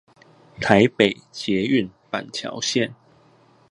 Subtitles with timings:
[0.59, 2.93] 台北捷運板橋線